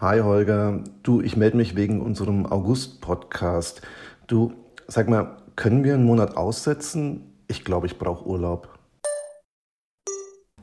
[0.00, 3.82] Hi Holger, du, ich melde mich wegen unserem August-Podcast.
[4.28, 4.52] Du,
[4.86, 7.32] sag mal, können wir einen Monat aussetzen?
[7.48, 8.78] Ich glaube, ich brauche Urlaub.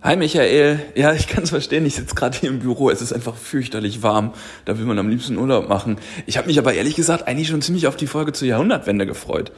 [0.01, 3.11] Hi Michael, ja, ich kann es verstehen, ich sitze gerade hier im Büro, es ist
[3.11, 4.31] einfach fürchterlich warm,
[4.63, 5.97] da will man am liebsten Urlaub machen.
[6.27, 9.51] Ich habe mich aber ehrlich gesagt eigentlich schon ziemlich auf die Folge zur Jahrhundertwende gefreut.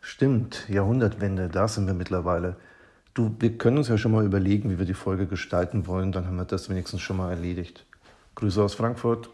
[0.00, 2.56] Stimmt, Jahrhundertwende, da sind wir mittlerweile.
[3.16, 6.12] Du, wir können uns ja schon mal überlegen, wie wir die Folge gestalten wollen.
[6.12, 7.86] Dann haben wir das wenigstens schon mal erledigt.
[8.34, 9.30] Grüße aus Frankfurt.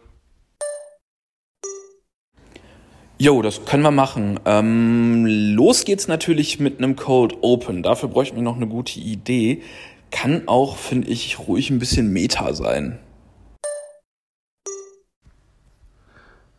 [3.18, 4.38] Jo, das können wir machen.
[4.44, 7.82] Ähm, los geht's natürlich mit einem Code Open.
[7.82, 9.62] Dafür bräuchten wir noch eine gute Idee.
[10.12, 13.00] Kann auch, finde ich, ruhig ein bisschen Meta sein.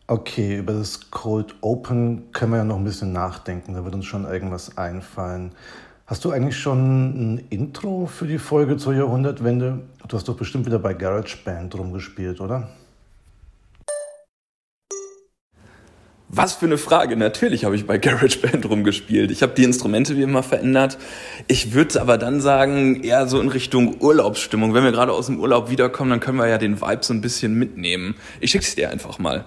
[0.07, 3.75] Okay, über das Cold Open können wir ja noch ein bisschen nachdenken.
[3.75, 5.53] Da wird uns schon irgendwas einfallen.
[6.13, 9.79] Hast du eigentlich schon ein Intro für die Folge zur Jahrhundertwende?
[10.07, 12.69] Du hast doch bestimmt wieder bei GarageBand rumgespielt, oder?
[16.29, 17.17] Was für eine Frage.
[17.17, 19.31] Natürlich habe ich bei GarageBand rumgespielt.
[19.31, 20.99] Ich habe die Instrumente wie immer verändert.
[21.47, 24.75] Ich würde aber dann sagen, eher so in Richtung Urlaubsstimmung.
[24.75, 27.21] Wenn wir gerade aus dem Urlaub wiederkommen, dann können wir ja den Vibe so ein
[27.21, 28.13] bisschen mitnehmen.
[28.39, 29.45] Ich schick's dir einfach mal.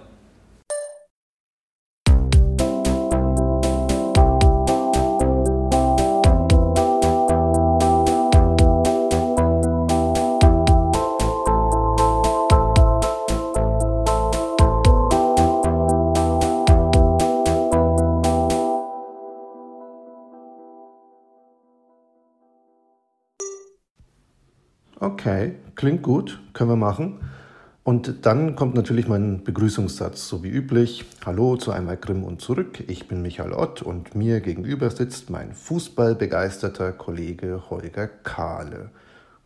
[25.76, 27.20] Klingt gut, können wir machen.
[27.84, 31.04] Und dann kommt natürlich mein Begrüßungssatz, so wie üblich.
[31.24, 32.82] Hallo zu einmal Grimm und zurück.
[32.88, 38.90] Ich bin Michael Ott und mir gegenüber sitzt mein fußballbegeisterter Kollege Holger Kahle.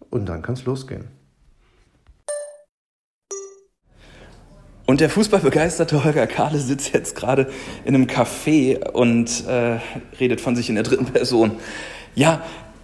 [0.08, 1.08] Und dann kann es losgehen.
[4.86, 7.50] Und der fußballbegeisterte Holger Kahle sitzt jetzt gerade
[7.84, 9.78] in einem Café und äh,
[10.18, 11.52] redet von sich in der dritten Person.
[12.14, 12.42] Ja,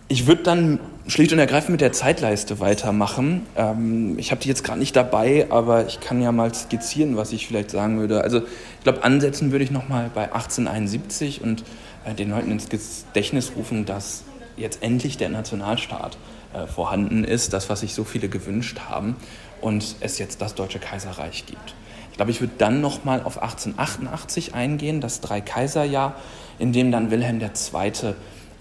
[0.08, 3.46] ich würde dann schlicht und ergreifend mit der Zeitleiste weitermachen.
[3.56, 7.32] Ähm, ich habe die jetzt gerade nicht dabei, aber ich kann ja mal skizzieren, was
[7.32, 8.22] ich vielleicht sagen würde.
[8.22, 11.64] Also ich glaube, ansetzen würde ich nochmal bei 1871 und
[12.04, 14.22] äh, den Leuten ins Gedächtnis rufen, dass
[14.56, 16.16] jetzt endlich der Nationalstaat
[16.54, 19.16] äh, vorhanden ist, das, was sich so viele gewünscht haben
[19.60, 21.74] und es jetzt das Deutsche Kaiserreich gibt.
[22.10, 26.14] Ich glaube, ich würde dann nochmal auf 1888 eingehen, das Dreikaiserjahr,
[26.58, 28.14] in dem dann Wilhelm II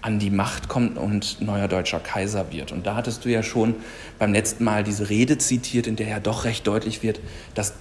[0.06, 2.70] an die Macht kommt und neuer deutscher Kaiser wird.
[2.70, 3.74] Und da hattest du ja schon
[4.20, 7.18] beim letzten Mal diese Rede zitiert, in der ja doch recht deutlich wird,
[7.56, 7.74] dass,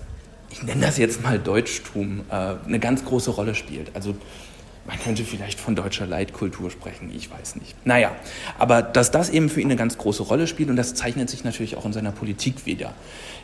[0.49, 3.95] ich nenne das jetzt mal Deutschtum, äh, eine ganz große Rolle spielt.
[3.95, 4.15] Also
[4.87, 7.75] man könnte vielleicht von deutscher Leitkultur sprechen, ich weiß nicht.
[7.85, 8.11] Naja,
[8.57, 11.43] aber dass das eben für ihn eine ganz große Rolle spielt und das zeichnet sich
[11.43, 12.93] natürlich auch in seiner Politik wieder.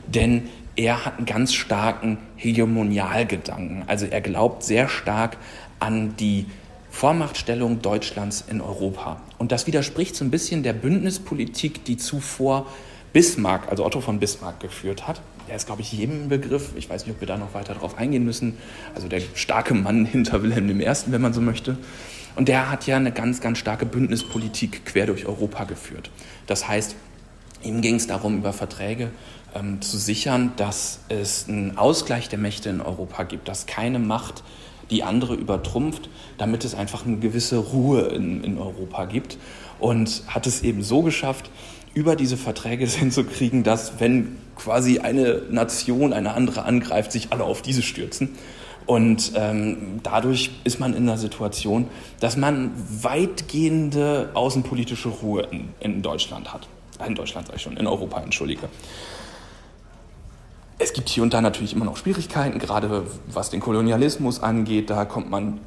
[0.07, 3.83] Denn er hat einen ganz starken Hegemonialgedanken.
[3.85, 5.37] Also er glaubt sehr stark
[5.79, 6.47] an die
[6.91, 9.21] Vormachtstellung Deutschlands in Europa.
[9.39, 12.67] Und das widerspricht so ein bisschen der Bündnispolitik, die zuvor
[13.13, 15.21] Bismarck, also Otto von Bismarck, geführt hat.
[15.47, 16.73] Der ist, glaube ich, jedem Begriff.
[16.75, 18.57] Ich weiß nicht, ob wir da noch weiter drauf eingehen müssen.
[18.93, 21.77] Also der starke Mann hinter Wilhelm I., wenn man so möchte.
[22.35, 26.11] Und der hat ja eine ganz, ganz starke Bündnispolitik quer durch Europa geführt.
[26.45, 26.95] Das heißt,
[27.63, 29.09] ihm ging es darum, über Verträge
[29.55, 34.43] ähm, zu sichern, dass es einen Ausgleich der Mächte in Europa gibt, dass keine Macht
[34.91, 39.37] die andere übertrumpft, damit es einfach eine gewisse Ruhe in, in Europa gibt.
[39.79, 41.49] Und hat es eben so geschafft,
[41.93, 47.61] über diese Verträge hinzukriegen, dass wenn quasi eine Nation eine andere angreift, sich alle auf
[47.61, 48.29] diese stürzen.
[48.85, 51.87] Und ähm, dadurch ist man in der Situation,
[52.19, 56.67] dass man weitgehende außenpolitische Ruhe in, in Deutschland hat.
[57.07, 58.69] In Deutschland sage ich schon, in Europa, entschuldige.
[60.83, 64.89] Es gibt hier und da natürlich immer noch Schwierigkeiten, gerade was den Kolonialismus angeht.
[64.89, 65.59] Da kommt man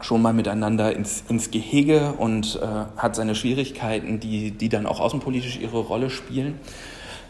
[0.00, 2.66] schon mal miteinander ins, ins Gehege und äh,
[3.00, 6.58] hat seine Schwierigkeiten, die, die dann auch außenpolitisch ihre Rolle spielen.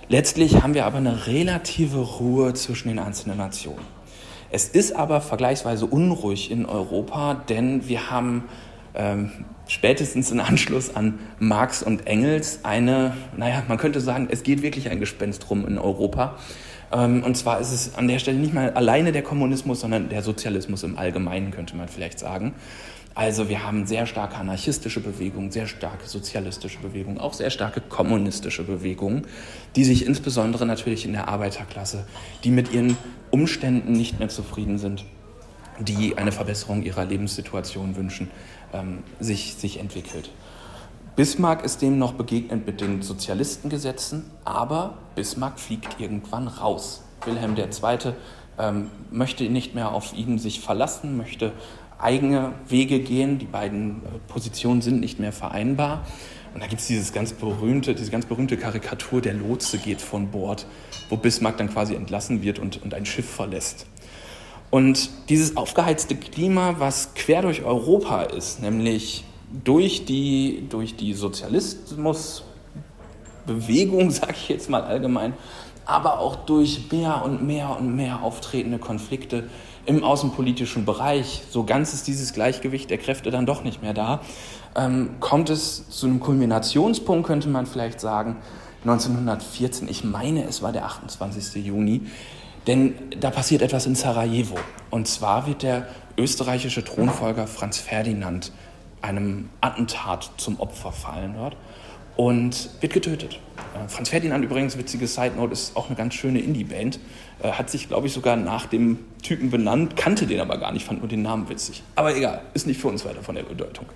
[0.09, 3.84] Letztlich haben wir aber eine relative Ruhe zwischen den einzelnen Nationen.
[4.51, 8.45] Es ist aber vergleichsweise unruhig in Europa, denn wir haben
[8.95, 14.63] ähm, spätestens in Anschluss an Marx und Engels eine, naja, man könnte sagen, es geht
[14.63, 16.36] wirklich ein Gespenst rum in Europa.
[16.92, 20.22] Ähm, und zwar ist es an der Stelle nicht mal alleine der Kommunismus, sondern der
[20.22, 22.54] Sozialismus im Allgemeinen, könnte man vielleicht sagen.
[23.14, 28.62] Also wir haben sehr starke anarchistische Bewegungen, sehr starke sozialistische Bewegungen, auch sehr starke kommunistische
[28.62, 29.26] Bewegungen,
[29.74, 32.06] die sich insbesondere natürlich in der Arbeiterklasse,
[32.44, 32.96] die mit ihren
[33.32, 35.04] Umständen nicht mehr zufrieden sind,
[35.80, 38.30] die eine Verbesserung ihrer Lebenssituation wünschen,
[38.72, 40.30] ähm, sich, sich entwickelt.
[41.18, 47.03] Bismarck ist dem noch begegnet mit den Sozialistengesetzen, aber Bismarck fliegt irgendwann raus.
[47.24, 48.12] Wilhelm II.
[48.56, 51.54] Ähm, möchte nicht mehr auf ihn sich verlassen, möchte
[51.98, 53.41] eigene Wege gehen.
[53.41, 56.06] Die beiden äh, Positionen sind nicht mehr vereinbar.
[56.54, 60.66] Und da gibt es diese ganz berühmte Karikatur, der Lotse geht von Bord,
[61.09, 63.86] wo Bismarck dann quasi entlassen wird und, und ein Schiff verlässt.
[64.71, 69.24] Und dieses aufgeheizte Klima, was quer durch Europa ist, nämlich
[69.65, 75.34] durch die, durch die Sozialismusbewegung, sage ich jetzt mal allgemein,
[75.84, 79.48] aber auch durch mehr und mehr und mehr auftretende Konflikte
[79.86, 84.21] im außenpolitischen Bereich, so ganz ist dieses Gleichgewicht der Kräfte dann doch nicht mehr da,
[84.77, 88.36] ähm, kommt es zu einem Kulminationspunkt, könnte man vielleicht sagen,
[88.83, 89.89] 1914.
[89.89, 91.65] Ich meine, es war der 28.
[91.65, 92.03] Juni.
[92.66, 94.56] Denn da passiert etwas in Sarajevo.
[94.91, 95.86] Und zwar wird der
[96.18, 98.53] österreichische Thronfolger Franz Ferdinand
[99.03, 101.56] einem Attentat zum Opfer fallen dort
[102.16, 103.39] und wird getötet.
[103.74, 106.98] Äh, Franz Ferdinand übrigens, witzige Side Note, ist auch eine ganz schöne Indie-Band.
[107.42, 110.84] Äh, hat sich, glaube ich, sogar nach dem Typen benannt, kannte den aber gar nicht,
[110.84, 111.83] fand nur den Namen witzig.
[111.95, 113.86] Aber egal, ist nicht für uns weiter von der Bedeutung.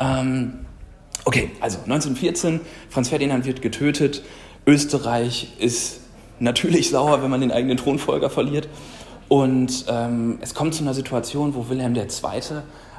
[0.00, 0.64] Ähm,
[1.26, 4.22] okay, also 1914, Franz Ferdinand wird getötet.
[4.66, 6.00] Österreich ist
[6.38, 8.68] natürlich sauer, wenn man den eigenen Thronfolger verliert.
[9.28, 12.06] Und ähm, es kommt zu einer Situation, wo Wilhelm II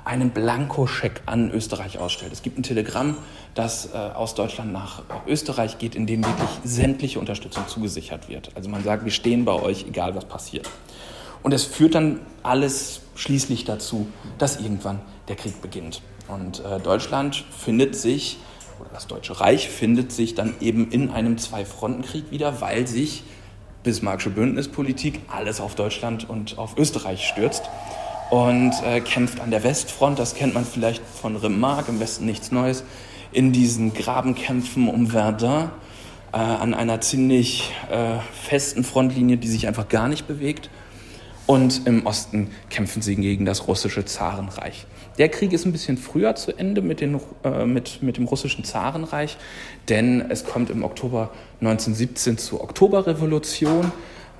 [0.05, 2.33] einen Blankoscheck an Österreich ausstellt.
[2.33, 3.17] Es gibt ein Telegramm,
[3.55, 8.51] das äh, aus Deutschland nach Österreich geht, in dem wirklich sämtliche Unterstützung zugesichert wird.
[8.55, 10.69] Also man sagt, wir stehen bei euch, egal was passiert.
[11.41, 14.07] Und es führt dann alles schließlich dazu,
[14.38, 16.01] dass irgendwann der Krieg beginnt.
[16.27, 18.38] Und äh, Deutschland findet sich,
[18.79, 23.23] oder das Deutsche Reich findet sich dann eben in einem Zwei-Fronten-Krieg wieder, weil sich
[23.83, 27.63] Bismarckische Bündnispolitik alles auf Deutschland und auf Österreich stürzt
[28.33, 30.18] und äh, kämpft an der Westfront.
[30.18, 32.83] Das kennt man vielleicht von Remarque, im Westen nichts Neues.
[33.31, 35.69] In diesen Grabenkämpfen um Verdun
[36.31, 40.71] äh, an einer ziemlich äh, festen Frontlinie, die sich einfach gar nicht bewegt.
[41.45, 44.88] Und im Osten kämpfen sie gegen das russische Zarenreich.
[45.19, 48.63] Der Krieg ist ein bisschen früher zu Ende mit, den, äh, mit, mit dem russischen
[48.63, 49.38] Zarenreich,
[49.89, 51.30] denn es kommt im Oktober
[51.62, 53.91] 1917 zur Oktoberrevolution.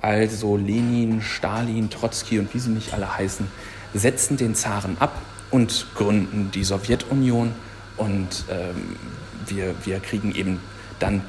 [0.02, 3.46] Also Lenin, Stalin, Trotzki und wie sie nicht alle heißen,
[3.94, 5.20] setzen den Zaren ab
[5.50, 7.52] und gründen die Sowjetunion
[7.96, 8.96] und ähm,
[9.46, 10.60] wir, wir kriegen eben
[10.98, 11.22] dann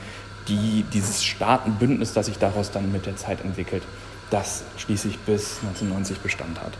[0.48, 3.84] die, dieses Staatenbündnis, das sich daraus dann mit der Zeit entwickelt,
[4.30, 6.74] das schließlich bis 1990 Bestand hat.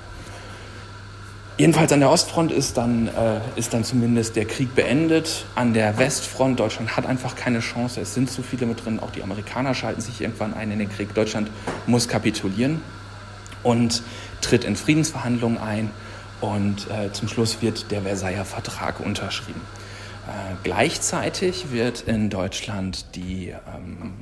[1.58, 5.46] Jedenfalls an der Ostfront ist dann, äh, ist dann zumindest der Krieg beendet.
[5.56, 8.02] An der Westfront, Deutschland hat einfach keine Chance.
[8.02, 9.00] Es sind zu viele mit drin.
[9.00, 11.14] Auch die Amerikaner schalten sich irgendwann ein in den Krieg.
[11.14, 11.50] Deutschland
[11.88, 12.82] muss kapitulieren
[13.64, 14.04] und
[14.46, 15.90] tritt in Friedensverhandlungen ein
[16.42, 19.62] und äh, zum Schluss wird der Versailler Vertrag unterschrieben.
[20.28, 24.14] Äh, gleichzeitig wird in Deutschland die, ähm,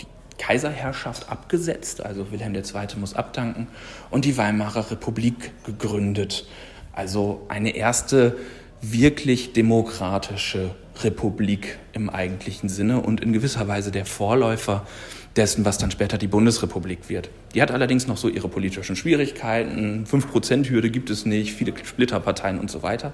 [0.00, 0.06] die,
[0.38, 2.62] Kaiserherrschaft abgesetzt, also Wilhelm II.
[2.98, 3.66] muss abdanken
[4.10, 6.46] und die Weimarer Republik gegründet.
[6.92, 8.36] Also eine erste
[8.80, 14.86] wirklich demokratische Republik im eigentlichen Sinne und in gewisser Weise der Vorläufer
[15.36, 17.30] dessen, was dann später die Bundesrepublik wird.
[17.54, 20.04] Die hat allerdings noch so ihre politischen Schwierigkeiten.
[20.06, 23.12] 5%-Hürde gibt es nicht, viele Splitterparteien und so weiter.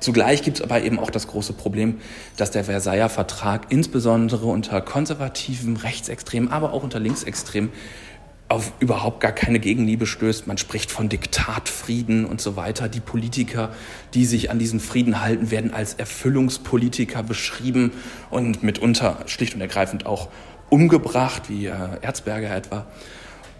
[0.00, 1.96] Zugleich gibt es aber eben auch das große Problem,
[2.36, 7.70] dass der Versailler Vertrag insbesondere unter konservativen, rechtsextremen, aber auch unter linksextremen
[8.48, 10.46] auf überhaupt gar keine Gegenliebe stößt.
[10.46, 12.88] Man spricht von Diktatfrieden und so weiter.
[12.88, 13.70] Die Politiker,
[14.14, 17.92] die sich an diesen Frieden halten, werden als Erfüllungspolitiker beschrieben
[18.30, 20.28] und mitunter schlicht und ergreifend auch
[20.70, 22.86] umgebracht, wie äh, Erzberger etwa.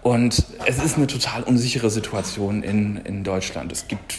[0.01, 3.71] Und es ist eine total unsichere Situation in, in Deutschland.
[3.71, 4.15] Es gibt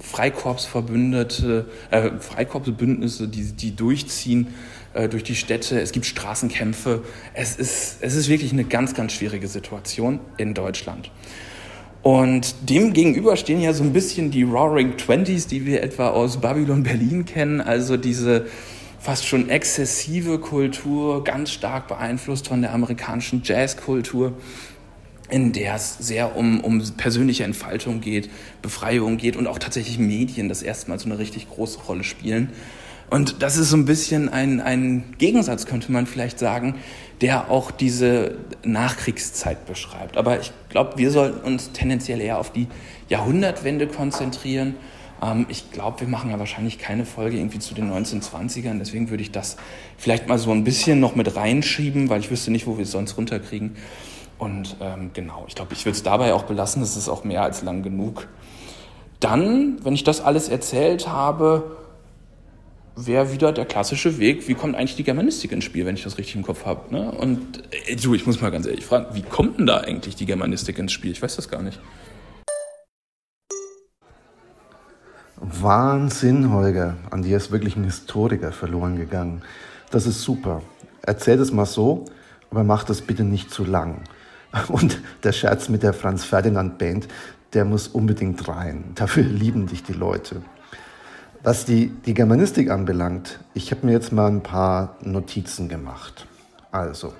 [0.00, 4.48] Freikorpsverbündete, äh, Freikorpsbündnisse, die, die durchziehen
[4.94, 5.78] äh, durch die Städte.
[5.78, 7.02] Es gibt Straßenkämpfe.
[7.34, 11.10] Es ist, es ist wirklich eine ganz, ganz schwierige Situation in Deutschland.
[12.02, 16.40] Und dem gegenüber stehen ja so ein bisschen die Roaring Twenties, die wir etwa aus
[16.40, 17.60] Babylon Berlin kennen.
[17.60, 18.46] Also diese
[19.00, 24.34] fast schon exzessive Kultur, ganz stark beeinflusst von der amerikanischen Jazzkultur,
[25.30, 28.30] in der es sehr um, um persönliche Entfaltung geht,
[28.62, 32.50] Befreiung geht und auch tatsächlich Medien das erste Mal so eine richtig große Rolle spielen.
[33.08, 36.76] Und das ist so ein bisschen ein, ein Gegensatz, könnte man vielleicht sagen,
[37.22, 40.16] der auch diese Nachkriegszeit beschreibt.
[40.16, 42.68] Aber ich glaube, wir sollten uns tendenziell eher auf die
[43.08, 44.76] Jahrhundertwende konzentrieren
[45.22, 48.78] ähm, ich glaube, wir machen ja wahrscheinlich keine Folge irgendwie zu den 1920ern.
[48.78, 49.56] Deswegen würde ich das
[49.96, 52.92] vielleicht mal so ein bisschen noch mit reinschieben, weil ich wüsste nicht, wo wir es
[52.92, 53.76] sonst runterkriegen.
[54.38, 56.80] Und ähm, genau, ich glaube, ich würde es dabei auch belassen.
[56.80, 58.28] Das ist auch mehr als lang genug.
[59.20, 61.76] Dann, wenn ich das alles erzählt habe,
[62.96, 66.18] wäre wieder der klassische Weg, wie kommt eigentlich die Germanistik ins Spiel, wenn ich das
[66.18, 66.92] richtig im Kopf habe.
[66.94, 67.10] Ne?
[67.12, 70.26] Und äh, du, ich muss mal ganz ehrlich fragen, wie kommt denn da eigentlich die
[70.26, 71.12] Germanistik ins Spiel?
[71.12, 71.78] Ich weiß das gar nicht.
[75.62, 76.96] Wahnsinn, Holger.
[77.10, 79.42] An dir ist wirklich ein Historiker verloren gegangen.
[79.90, 80.62] Das ist super.
[81.02, 82.04] Erzähl es mal so,
[82.50, 84.02] aber mach das bitte nicht zu lang.
[84.68, 87.08] Und der Scherz mit der Franz Ferdinand Band,
[87.52, 88.84] der muss unbedingt rein.
[88.94, 90.42] Dafür lieben dich die Leute.
[91.42, 96.26] Was die, die Germanistik anbelangt, ich habe mir jetzt mal ein paar Notizen gemacht.
[96.70, 97.14] Also,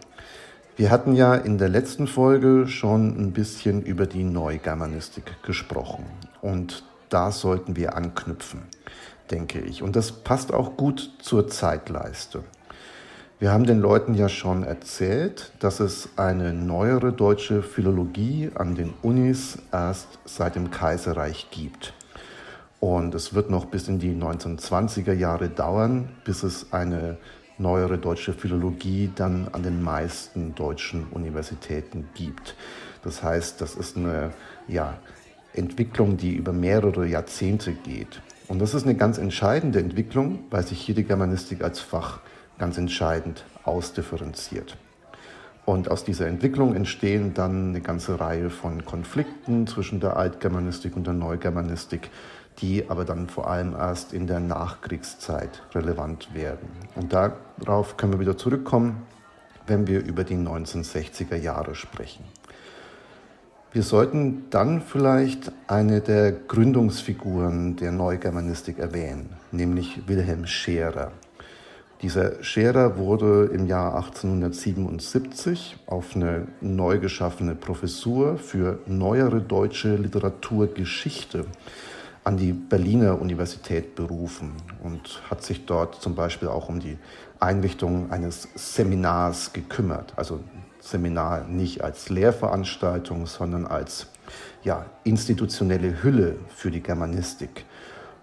[0.77, 6.05] wir hatten ja in der letzten Folge schon ein bisschen über die Neugermanistik gesprochen.
[6.43, 8.63] Und da sollten wir anknüpfen,
[9.31, 9.83] denke ich.
[9.83, 12.43] Und das passt auch gut zur Zeitleiste.
[13.39, 18.93] Wir haben den Leuten ja schon erzählt, dass es eine neuere deutsche Philologie an den
[19.03, 21.95] Unis erst seit dem Kaiserreich gibt.
[22.81, 27.17] Und es wird noch bis in die 1920er Jahre dauern, bis es eine
[27.57, 32.55] neuere deutsche Philologie dann an den meisten deutschen Universitäten gibt.
[33.03, 34.33] Das heißt, das ist eine
[34.69, 34.99] ja,
[35.55, 38.23] Entwicklung, die über mehrere Jahrzehnte geht.
[38.49, 42.21] Und das ist eine ganz entscheidende Entwicklung, weil sich hier die Germanistik als Fach
[42.59, 44.77] ganz entscheidend ausdifferenziert.
[45.67, 51.07] Und aus dieser Entwicklung entstehen dann eine ganze Reihe von Konflikten zwischen der Altgermanistik und
[51.07, 52.11] der Neugermanistik,
[52.59, 56.69] die aber dann vor allem erst in der Nachkriegszeit relevant werden.
[56.97, 59.03] Und darauf können wir wieder zurückkommen,
[59.67, 62.25] wenn wir über die 1960er Jahre sprechen.
[63.73, 71.13] Wir sollten dann vielleicht eine der Gründungsfiguren der Neugermanistik erwähnen, nämlich Wilhelm Scherer.
[72.03, 81.45] Dieser Scherer wurde im Jahr 1877 auf eine neu geschaffene Professur für neuere deutsche Literaturgeschichte
[82.25, 86.99] an die Berliner Universität berufen und hat sich dort zum Beispiel auch um die
[87.39, 90.13] Einrichtung eines Seminars gekümmert.
[90.17, 90.41] Also
[90.81, 94.07] Seminar nicht als Lehrveranstaltung, sondern als
[94.63, 97.65] ja, institutionelle Hülle für die Germanistik.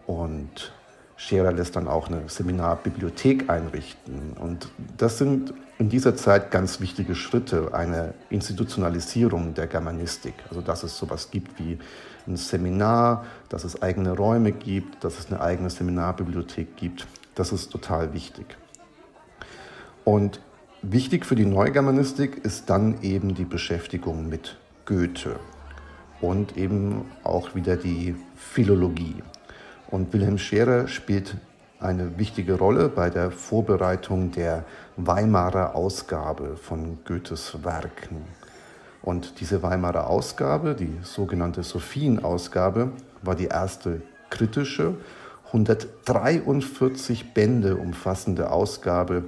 [0.05, 0.71] Und
[1.15, 4.33] Scherer lässt dann auch eine Seminarbibliothek einrichten.
[4.39, 10.33] Und das sind in dieser Zeit ganz wichtige Schritte, eine Institutionalisierung der Germanistik.
[10.49, 11.79] Also dass es sowas gibt wie
[12.27, 17.07] ein Seminar, dass es eigene Räume gibt, dass es eine eigene Seminarbibliothek gibt.
[17.35, 18.57] Das ist total wichtig.
[20.03, 20.39] Und
[20.91, 25.35] wichtig für die Neugermanistik ist dann eben die Beschäftigung mit Goethe
[26.21, 29.15] und eben auch wieder die Philologie.
[29.89, 31.35] Und Wilhelm Scherer spielt
[31.79, 34.65] eine wichtige Rolle bei der Vorbereitung der
[34.95, 38.25] Weimarer Ausgabe von Goethes Werken.
[39.01, 42.91] Und diese Weimarer Ausgabe, die sogenannte Sophienausgabe,
[43.21, 44.95] war die erste kritische,
[45.47, 49.23] 143 Bände umfassende Ausgabe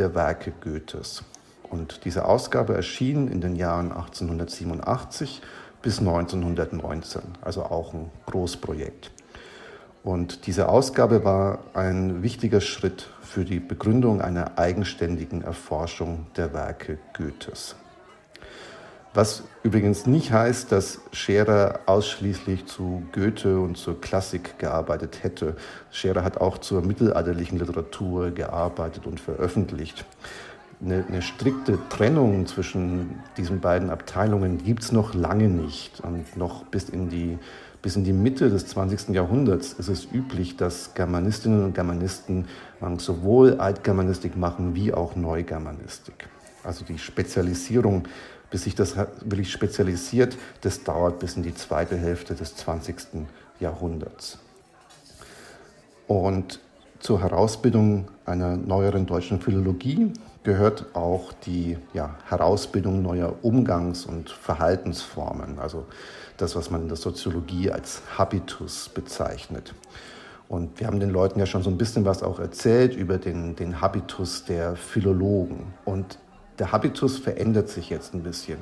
[0.00, 1.22] der Werke Goethes.
[1.68, 5.42] Und diese Ausgabe erschien in den Jahren 1887
[5.82, 9.12] bis 1919, also auch ein Großprojekt.
[10.02, 16.98] Und diese Ausgabe war ein wichtiger Schritt für die Begründung einer eigenständigen Erforschung der Werke
[17.16, 17.76] Goethes.
[19.12, 25.56] Was übrigens nicht heißt, dass Scherer ausschließlich zu Goethe und zur Klassik gearbeitet hätte.
[25.90, 30.04] Scherer hat auch zur mittelalterlichen Literatur gearbeitet und veröffentlicht.
[30.80, 36.00] Eine, eine strikte Trennung zwischen diesen beiden Abteilungen gibt es noch lange nicht.
[36.00, 37.38] Und noch bis in die
[37.82, 39.08] bis in die Mitte des 20.
[39.14, 42.46] Jahrhunderts ist es üblich, dass Germanistinnen und Germanisten
[42.98, 46.28] sowohl Altgermanistik machen wie auch Neugermanistik.
[46.62, 48.06] Also die Spezialisierung,
[48.50, 52.96] bis sich das wirklich spezialisiert, das dauert bis in die zweite Hälfte des 20.
[53.60, 54.38] Jahrhunderts.
[56.06, 56.60] Und
[56.98, 65.58] zur Herausbildung einer neueren deutschen Philologie gehört auch die ja, Herausbildung neuer Umgangs- und Verhaltensformen.
[65.58, 65.86] Also
[66.36, 69.74] das, was man in der Soziologie als Habitus bezeichnet.
[70.48, 73.54] Und wir haben den Leuten ja schon so ein bisschen was auch erzählt über den,
[73.54, 75.74] den Habitus der Philologen.
[75.84, 76.18] Und
[76.60, 78.58] der Habitus verändert sich jetzt ein bisschen.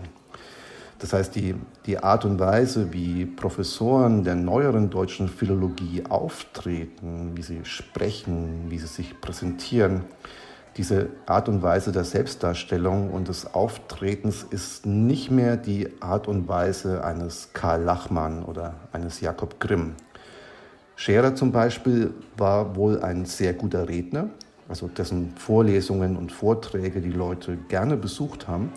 [1.00, 1.55] Das heißt, die,
[1.87, 8.78] die Art und Weise, wie Professoren der neueren deutschen Philologie auftreten, wie sie sprechen, wie
[8.78, 10.05] sie sich präsentieren,
[10.76, 16.47] diese Art und Weise der Selbstdarstellung und des Auftretens ist nicht mehr die Art und
[16.47, 19.95] Weise eines Karl Lachmann oder eines Jakob Grimm.
[20.95, 24.31] Scherer zum Beispiel war wohl ein sehr guter Redner,
[24.68, 28.72] also dessen Vorlesungen und Vorträge die Leute gerne besucht haben.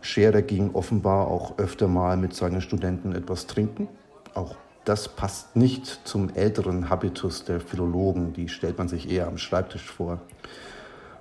[0.00, 3.88] Scherer ging offenbar auch öfter mal mit seinen Studenten etwas trinken,
[4.34, 9.36] auch das passt nicht zum älteren Habitus der Philologen, die stellt man sich eher am
[9.36, 10.20] Schreibtisch vor.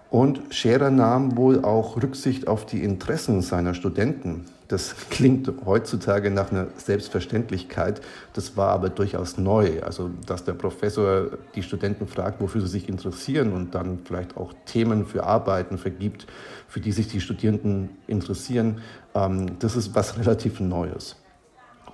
[0.10, 4.46] Und Scherer nahm wohl auch Rücksicht auf die Interessen seiner Studenten.
[4.68, 8.02] Das klingt heutzutage nach einer Selbstverständlichkeit,
[8.34, 9.84] das war aber durchaus neu.
[9.84, 14.54] Also, dass der Professor die Studenten fragt, wofür sie sich interessieren und dann vielleicht auch
[14.66, 16.26] Themen für Arbeiten vergibt,
[16.68, 18.80] für die sich die Studierenden interessieren,
[19.14, 21.18] ähm, das ist was relativ Neues.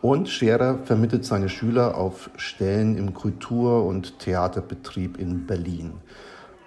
[0.01, 5.93] Und Scherer vermittelt seine Schüler auf Stellen im Kultur- und Theaterbetrieb in Berlin.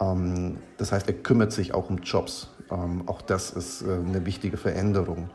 [0.00, 2.48] Ähm, das heißt, er kümmert sich auch um Jobs.
[2.70, 5.30] Ähm, auch das ist äh, eine wichtige Veränderung.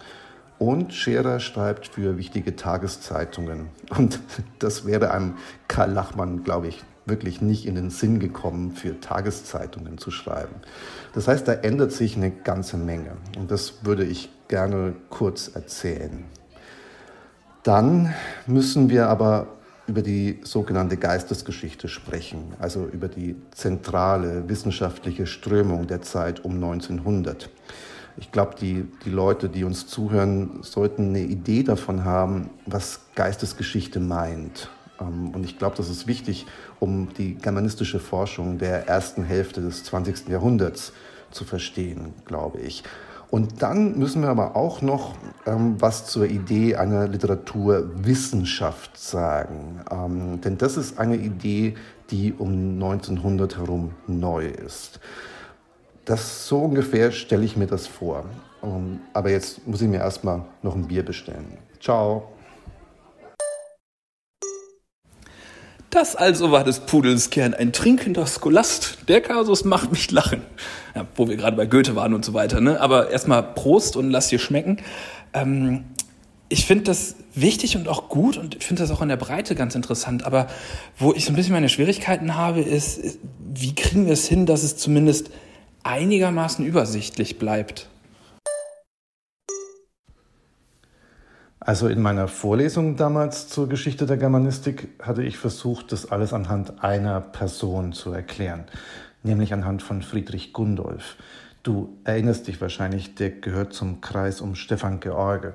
[0.60, 3.70] Und Scherer schreibt für wichtige Tageszeitungen.
[3.98, 4.20] Und
[4.60, 5.36] das wäre einem
[5.67, 10.55] Karl Lachmann, glaube ich, wirklich nicht in den Sinn gekommen, für Tageszeitungen zu schreiben.
[11.13, 13.17] Das heißt, da ändert sich eine ganze Menge.
[13.38, 16.24] Und das würde ich gerne kurz erzählen.
[17.63, 18.13] Dann
[18.46, 19.48] müssen wir aber
[19.88, 27.50] über die sogenannte Geistesgeschichte sprechen, also über die zentrale wissenschaftliche Strömung der Zeit um 1900.
[28.18, 34.00] Ich glaube, die, die Leute, die uns zuhören, sollten eine Idee davon haben, was Geistesgeschichte
[34.00, 34.70] meint.
[35.02, 36.46] Ähm, und ich glaube, das ist wichtig,
[36.80, 40.30] um die germanistische Forschung der ersten Hälfte des 20.
[40.30, 40.94] Jahrhunderts
[41.32, 42.84] zu verstehen, glaube ich.
[43.34, 45.16] Und dann müssen wir aber auch noch
[45.48, 49.82] ähm, was zur Idee einer Literaturwissenschaft sagen.
[49.90, 51.74] Ähm, denn das ist eine Idee,
[52.12, 55.00] die um 1900 herum neu ist.
[56.06, 58.25] Das so ungefähr stelle ich mir das vor.
[58.62, 61.58] Ähm, aber jetzt muss ich mir erstmal noch ein Bier bestellen.
[61.82, 62.34] Ciao.
[65.93, 68.97] Das also war des Pudels Kern, ein trinkender Scholast.
[69.07, 70.41] Der Kasus macht mich lachen.
[70.95, 72.62] Ja, wo wir gerade bei Goethe waren und so weiter.
[72.62, 72.81] Ne?
[72.81, 74.77] Aber erstmal Prost und lass dir schmecken.
[75.33, 75.83] Ähm,
[76.50, 79.53] ich finde das wichtig und auch gut und ich finde das auch in der Breite
[79.53, 80.25] ganz interessant.
[80.25, 80.47] Aber
[80.97, 83.19] wo ich so ein bisschen meine Schwierigkeiten habe, ist,
[83.53, 85.29] wie kriegen wir es hin, dass es zumindest
[85.83, 87.88] einigermaßen übersichtlich bleibt?
[91.65, 96.84] Also in meiner Vorlesung damals zur Geschichte der Germanistik hatte ich versucht, das alles anhand
[96.84, 98.65] einer Person zu erklären,
[99.23, 101.15] nämlich anhand von Friedrich Gundolf.
[101.63, 105.54] Du erinnerst dich wahrscheinlich, der gehört zum Kreis um Stefan George.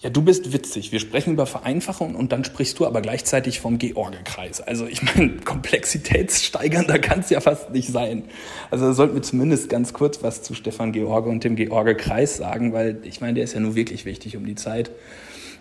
[0.00, 0.92] Ja, du bist witzig.
[0.92, 4.60] Wir sprechen über Vereinfachung und dann sprichst du aber gleichzeitig vom George-Kreis.
[4.60, 8.24] Also ich meine, komplexitätssteigernder kann es ja fast nicht sein.
[8.70, 12.98] Also sollten wir zumindest ganz kurz was zu Stefan George und dem George-Kreis sagen, weil
[13.04, 14.90] ich meine, der ist ja nur wirklich wichtig um die Zeit.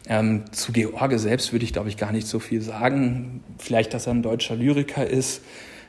[0.07, 3.41] Ähm, zu George selbst würde ich, glaube ich, gar nicht so viel sagen.
[3.57, 5.41] Vielleicht, dass er ein deutscher Lyriker ist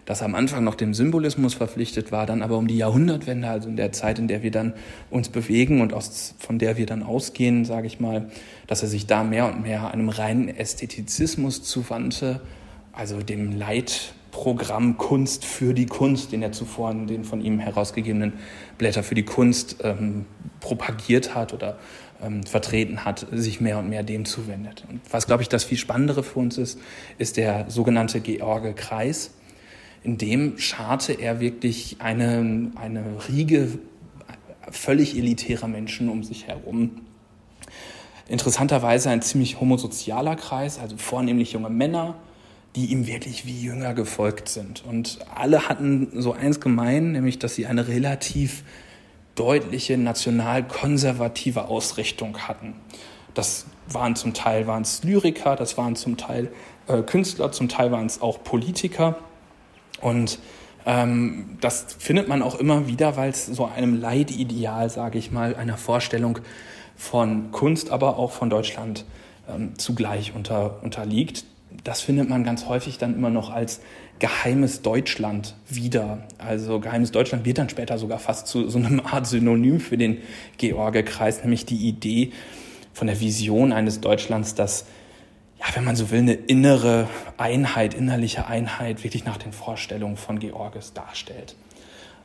[0.06, 3.76] das am Anfang noch dem Symbolismus verpflichtet war, dann aber um die Jahrhundertwende, also in
[3.76, 4.72] der Zeit, in der wir dann
[5.10, 8.30] uns bewegen und aus, von der wir dann ausgehen, sage ich mal,
[8.68, 12.40] dass er sich da mehr und mehr einem reinen Ästhetizismus zuwandte,
[12.92, 18.34] also dem Leitprogramm Kunst für die Kunst, den er zuvor in den von ihm herausgegebenen
[18.78, 20.24] Blätter für die Kunst ähm,
[20.60, 21.78] propagiert hat oder
[22.22, 24.84] ähm, vertreten hat, sich mehr und mehr dem zuwendet.
[24.88, 26.78] Und was, glaube ich, das viel Spannendere für uns ist,
[27.18, 29.32] ist der sogenannte George-Kreis
[30.06, 33.80] in dem scharte er wirklich eine, eine Riege
[34.70, 37.00] völlig elitärer Menschen um sich herum.
[38.28, 42.14] Interessanterweise ein ziemlich homosozialer Kreis, also vornehmlich junge Männer,
[42.76, 44.84] die ihm wirklich wie Jünger gefolgt sind.
[44.84, 48.62] Und alle hatten so eins gemein, nämlich dass sie eine relativ
[49.34, 52.74] deutliche nationalkonservative Ausrichtung hatten.
[53.34, 56.52] Das waren zum Teil waren es Lyriker, das waren zum Teil
[56.86, 59.18] äh, Künstler, zum Teil waren es auch Politiker.
[60.00, 60.38] Und
[60.86, 65.56] ähm, das findet man auch immer wieder, weil es so einem Leidideal, sage ich mal,
[65.56, 66.38] einer Vorstellung
[66.96, 69.04] von Kunst, aber auch von Deutschland
[69.48, 71.44] ähm, zugleich unter, unterliegt.
[71.84, 73.80] Das findet man ganz häufig dann immer noch als
[74.18, 76.24] geheimes Deutschland wieder.
[76.38, 80.18] Also geheimes Deutschland wird dann später sogar fast zu so einem Art Synonym für den
[80.56, 82.32] George-Kreis, nämlich die Idee
[82.94, 84.86] von der Vision eines Deutschlands, das
[85.74, 90.92] wenn man so will, eine innere Einheit, innerliche Einheit wirklich nach den Vorstellungen von Georges
[90.92, 91.56] darstellt.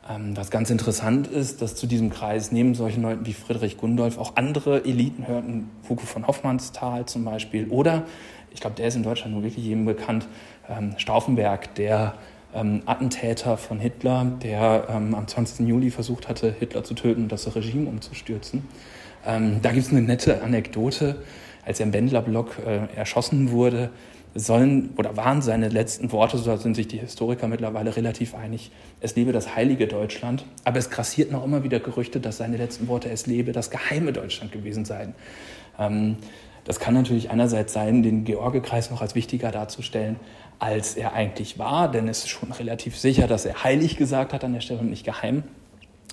[0.09, 4.17] Ähm, was ganz interessant ist, dass zu diesem Kreis neben solchen Leuten wie Friedrich Gundolf
[4.17, 8.03] auch andere Eliten hörten, Hugo von Hoffmannsthal zum Beispiel, oder,
[8.51, 10.27] ich glaube, der ist in Deutschland nur wirklich jedem bekannt,
[10.69, 12.15] ähm, Stauffenberg, der
[12.53, 15.67] ähm, Attentäter von Hitler, der am 20.
[15.67, 18.63] Juli versucht hatte, Hitler zu töten und das Regime umzustürzen.
[19.23, 21.17] da gibt es eine nette Anekdote,
[21.65, 23.89] als er im Bendlerblock äh, erschossen wurde,
[24.33, 28.71] sollen oder waren seine letzten Worte, so sind sich die Historiker mittlerweile relativ einig,
[29.01, 30.45] es lebe das heilige Deutschland.
[30.63, 34.13] Aber es grassiert noch immer wieder Gerüchte, dass seine letzten Worte, es lebe das geheime
[34.13, 35.15] Deutschland gewesen seien.
[35.77, 36.17] Ähm,
[36.63, 40.17] Das kann natürlich einerseits sein, den Georgekreis noch als wichtiger darzustellen,
[40.59, 44.43] als er eigentlich war, denn es ist schon relativ sicher, dass er heilig gesagt hat
[44.43, 45.43] an der Stelle und nicht geheim.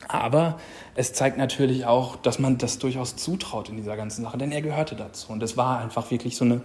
[0.07, 0.59] Aber
[0.95, 4.63] es zeigt natürlich auch, dass man das durchaus zutraut in dieser ganzen Sache, denn er
[4.63, 5.33] gehörte dazu.
[5.33, 6.61] Und es war einfach wirklich so eine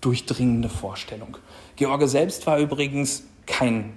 [0.00, 1.36] durchdringende Vorstellung.
[1.76, 3.92] George selbst war übrigens kein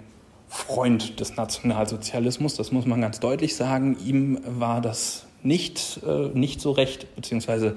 [0.47, 3.97] Freund des Nationalsozialismus, das muss man ganz deutlich sagen.
[4.05, 7.75] Ihm war das nicht, äh, nicht so recht, beziehungsweise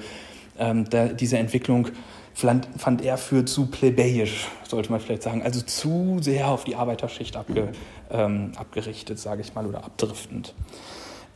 [0.59, 1.89] ähm, da, diese Entwicklung
[2.41, 6.77] fand, fand, er für zu plebejisch, sollte man vielleicht sagen, also zu sehr auf die
[6.77, 7.69] Arbeiterschicht abge,
[8.11, 10.55] ähm, abgerichtet, sage ich mal, oder abdriftend.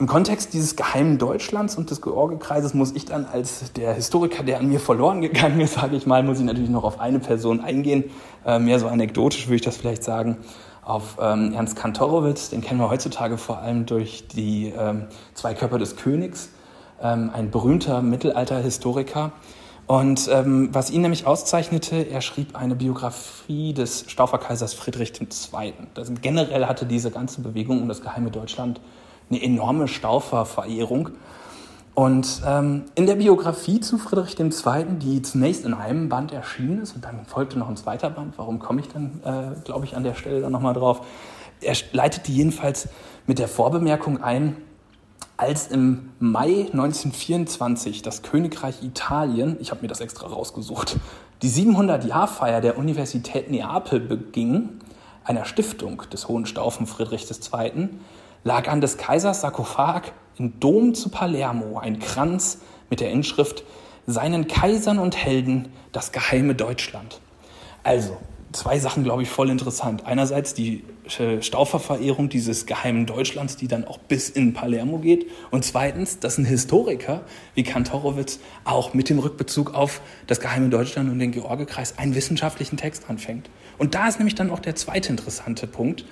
[0.00, 4.58] Im Kontext dieses geheimen Deutschlands und des Georgekreises muss ich dann als der Historiker, der
[4.58, 7.60] an mir verloren gegangen ist, sage ich mal, muss ich natürlich noch auf eine Person
[7.60, 8.04] eingehen.
[8.44, 10.38] Äh, mehr so anekdotisch würde ich das vielleicht sagen.
[10.82, 15.78] Auf ähm, Ernst Kantorowitz, den kennen wir heutzutage vor allem durch die ähm, Zwei Körper
[15.78, 16.50] des Königs,
[17.00, 19.32] ähm, ein berühmter Mittelalterhistoriker.
[19.86, 25.74] Und ähm, was ihn nämlich auszeichnete, er schrieb eine Biografie des Stauferkaisers Friedrich II.
[25.92, 28.80] Das, generell hatte diese ganze Bewegung um das geheime Deutschland
[29.30, 31.10] eine enorme Stauferverehrung.
[31.94, 36.96] Und ähm, in der Biografie zu Friedrich II., die zunächst in einem Band erschienen ist
[36.96, 40.02] und dann folgte noch ein zweiter Band, warum komme ich dann, äh, glaube ich, an
[40.02, 41.06] der Stelle dann nochmal drauf,
[41.60, 42.88] er leitete jedenfalls
[43.26, 44.56] mit der Vorbemerkung ein,
[45.36, 50.96] als im Mai 1924 das Königreich Italien, ich habe mir das extra rausgesucht,
[51.42, 54.80] die 700-Jahr-Feier der Universität Neapel beging,
[55.24, 57.88] einer Stiftung des Hohenstaufen Friedrich II.,
[58.44, 63.64] lag an des Kaisers Sarkophag im Dom zu Palermo ein Kranz mit der Inschrift
[64.06, 67.20] Seinen Kaisern und Helden das geheime Deutschland.
[67.82, 68.18] Also,
[68.54, 70.06] zwei Sachen, glaube ich, voll interessant.
[70.06, 70.84] Einerseits die
[71.18, 75.26] äh, Stauferverehrung dieses geheimen Deutschlands, die dann auch bis in Palermo geht.
[75.50, 77.22] Und zweitens, dass ein Historiker
[77.54, 82.76] wie Kantorowitz auch mit dem Rückbezug auf das geheime Deutschland und den Georgekreis einen wissenschaftlichen
[82.76, 83.50] Text anfängt.
[83.78, 86.04] Und da ist nämlich dann auch der zweite interessante Punkt.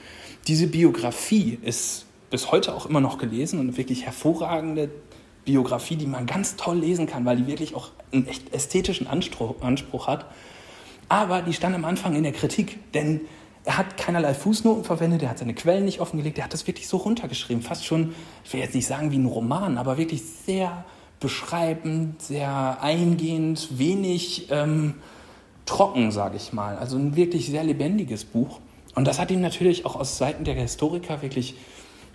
[0.49, 4.91] Diese Biografie ist bis heute auch immer noch gelesen und wirklich hervorragende
[5.45, 9.61] Biografie, die man ganz toll lesen kann, weil die wirklich auch einen echt ästhetischen Anspruch,
[9.61, 10.27] Anspruch hat.
[11.09, 13.21] Aber die stand am Anfang in der Kritik, denn
[13.65, 16.89] er hat keinerlei Fußnoten verwendet, er hat seine Quellen nicht offengelegt, er hat das wirklich
[16.89, 20.85] so runtergeschrieben, fast schon, ich will jetzt nicht sagen wie ein Roman, aber wirklich sehr
[21.21, 24.95] beschreibend, sehr eingehend, wenig ähm,
[25.65, 26.77] trocken, sage ich mal.
[26.77, 28.59] Also ein wirklich sehr lebendiges Buch.
[28.97, 31.55] Und das hat ihm natürlich auch aus Seiten der Historiker wirklich,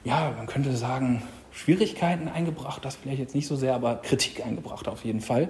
[0.03, 4.87] ja, man könnte sagen, Schwierigkeiten eingebracht, das vielleicht jetzt nicht so sehr, aber Kritik eingebracht
[4.87, 5.49] auf jeden Fall.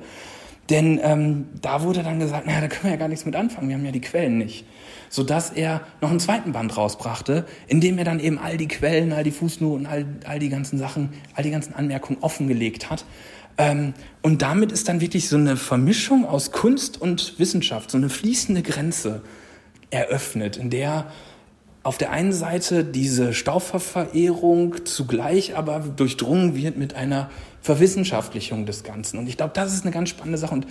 [0.70, 3.70] Denn ähm, da wurde dann gesagt, naja, da können wir ja gar nichts mit anfangen,
[3.70, 4.66] wir haben ja die Quellen nicht.
[5.10, 9.14] Sodass er noch einen zweiten Band rausbrachte, in dem er dann eben all die Quellen,
[9.14, 13.06] all die Fußnoten, all, all die ganzen Sachen, all die ganzen Anmerkungen offengelegt hat.
[13.58, 18.10] Ähm, und damit ist dann wirklich so eine Vermischung aus Kunst und Wissenschaft, so eine
[18.10, 19.22] fließende Grenze
[19.90, 21.08] eröffnet, in der
[21.84, 27.30] auf der einen Seite diese Staufferverehrung zugleich aber durchdrungen wird mit einer
[27.62, 29.18] Verwissenschaftlichung des Ganzen.
[29.18, 30.54] Und ich glaube, das ist eine ganz spannende Sache.
[30.54, 30.68] Und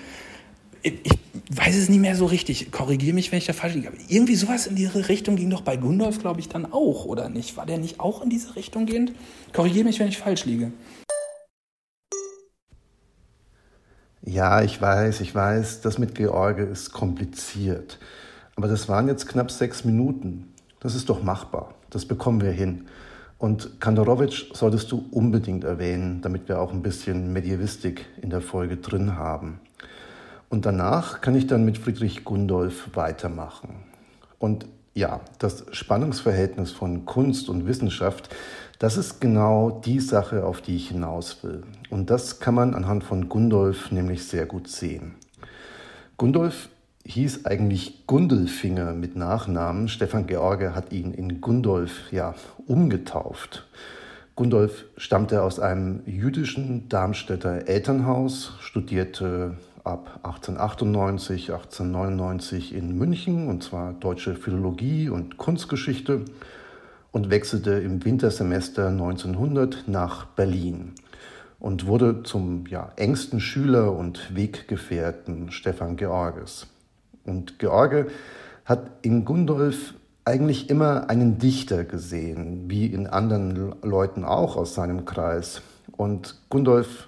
[0.82, 1.18] ich,
[1.50, 2.70] weiß es nicht mehr so richtig.
[2.70, 3.92] Korrigiere mich, wenn ich da falsch liege.
[4.08, 7.56] Irgendwie sowas in diese Richtung ging doch bei Gundolf, glaube ich, dann auch, oder nicht?
[7.56, 9.12] War der nicht auch in diese Richtung gehend?
[9.52, 10.72] Korrigiere mich, wenn ich falsch liege.
[14.22, 17.98] Ja, ich weiß, ich weiß, das mit George ist kompliziert.
[18.56, 20.52] Aber das waren jetzt knapp sechs Minuten.
[20.80, 21.74] Das ist doch machbar.
[21.90, 22.86] Das bekommen wir hin.
[23.38, 28.78] Und Kandorowitsch solltest du unbedingt erwähnen, damit wir auch ein bisschen Medievistik in der Folge
[28.78, 29.60] drin haben.
[30.48, 33.84] Und danach kann ich dann mit Friedrich Gundolf weitermachen.
[34.38, 38.34] Und ja, das Spannungsverhältnis von Kunst und Wissenschaft,
[38.78, 41.64] das ist genau die Sache, auf die ich hinaus will.
[41.90, 45.16] Und das kann man anhand von Gundolf nämlich sehr gut sehen.
[46.16, 46.70] Gundolf
[47.06, 49.88] hieß eigentlich Gundelfinger mit Nachnamen.
[49.88, 52.34] Stefan George hat ihn in Gundolf ja
[52.66, 53.66] umgetauft.
[54.34, 63.92] Gundolf stammte aus einem jüdischen Darmstädter Elternhaus, studierte ab 1898, 1899 in München und zwar
[63.94, 66.22] deutsche Philologie und Kunstgeschichte
[67.12, 70.92] und wechselte im Wintersemester 1900 nach Berlin
[71.60, 76.66] und wurde zum ja, engsten Schüler und Weggefährten Stefan Georges.
[77.26, 78.08] Und George
[78.64, 85.04] hat in Gundolf eigentlich immer einen Dichter gesehen, wie in anderen Leuten auch aus seinem
[85.04, 85.62] Kreis.
[85.96, 87.06] Und Gundolf,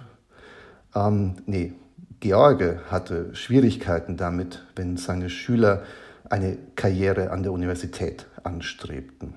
[0.95, 1.73] ähm, nee,
[2.21, 5.83] George hatte Schwierigkeiten damit, wenn seine Schüler
[6.29, 9.33] eine Karriere an der Universität anstrebten.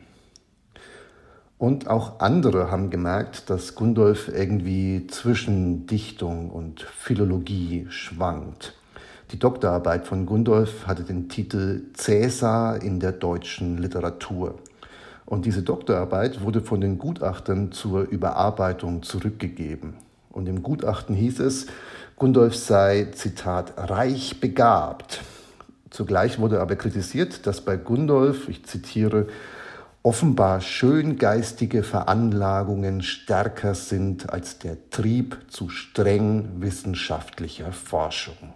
[1.59, 8.75] Und auch andere haben gemerkt, dass Gundolf irgendwie zwischen Dichtung und Philologie schwankt.
[9.33, 14.57] Die Doktorarbeit von Gundolf hatte den Titel Cäsar in der deutschen Literatur.
[15.25, 19.95] Und diese Doktorarbeit wurde von den Gutachtern zur Überarbeitung zurückgegeben.
[20.31, 21.66] Und im Gutachten hieß es,
[22.16, 25.23] Gundolf sei, Zitat, reich begabt.
[25.88, 29.29] Zugleich wurde aber kritisiert, dass bei Gundolf, ich zitiere,
[30.03, 38.53] offenbar schöngeistige Veranlagungen stärker sind als der Trieb zu streng wissenschaftlicher Forschung.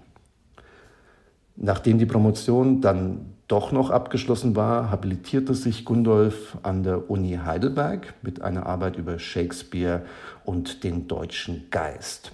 [1.57, 8.14] Nachdem die Promotion dann doch noch abgeschlossen war, habilitierte sich Gundolf an der Uni Heidelberg
[8.23, 10.03] mit einer Arbeit über Shakespeare
[10.45, 12.33] und den deutschen Geist.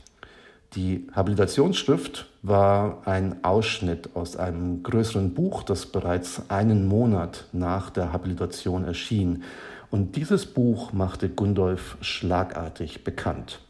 [0.75, 8.13] Die Habilitationsschrift war ein Ausschnitt aus einem größeren Buch, das bereits einen Monat nach der
[8.13, 9.43] Habilitation erschien.
[9.91, 13.61] Und dieses Buch machte Gundolf schlagartig bekannt.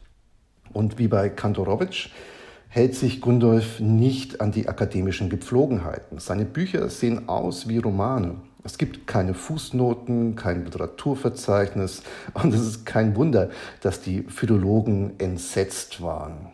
[0.71, 2.09] Und wie bei Kantorowitsch
[2.73, 6.17] hält sich Gundolf nicht an die akademischen Gepflogenheiten.
[6.17, 8.37] Seine Bücher sehen aus wie Romane.
[8.63, 12.01] Es gibt keine Fußnoten, kein Literaturverzeichnis
[12.33, 16.47] und es ist kein Wunder, dass die Philologen entsetzt waren.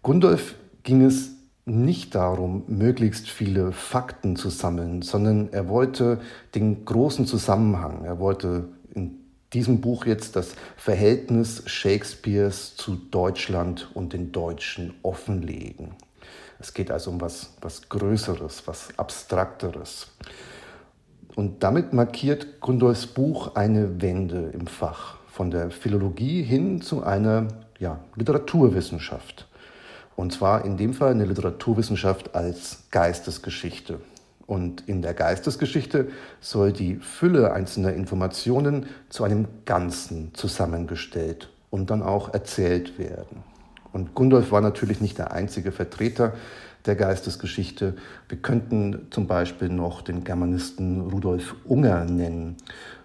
[0.00, 1.32] Gundolf ging es
[1.66, 6.20] nicht darum, möglichst viele Fakten zu sammeln, sondern er wollte
[6.54, 14.12] den großen Zusammenhang, er wollte in diesem Buch jetzt das Verhältnis Shakespeares zu Deutschland und
[14.12, 15.94] den Deutschen offenlegen.
[16.58, 20.08] Es geht also um was, was Größeres, was Abstrakteres.
[21.36, 27.46] Und damit markiert Gundolfs Buch eine Wende im Fach, von der Philologie hin zu einer
[27.78, 29.46] ja, Literaturwissenschaft.
[30.16, 34.00] Und zwar in dem Fall eine Literaturwissenschaft als Geistesgeschichte.
[34.48, 36.08] Und in der Geistesgeschichte
[36.40, 43.44] soll die Fülle einzelner Informationen zu einem Ganzen zusammengestellt und dann auch erzählt werden.
[43.92, 46.32] Und Gundolf war natürlich nicht der einzige Vertreter
[46.86, 47.96] der Geistesgeschichte.
[48.26, 52.56] Wir könnten zum Beispiel noch den Germanisten Rudolf Unger nennen,